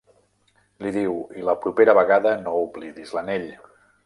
Li 0.85 0.93
diu: 0.95 1.13
I 1.41 1.45
la 1.49 1.55
propera 1.67 1.95
vegada, 2.01 2.33
no 2.47 2.55
oblidis 2.65 3.15
l'anell. 3.19 3.47